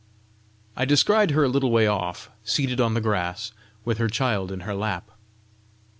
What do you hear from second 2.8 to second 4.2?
on the grass, with her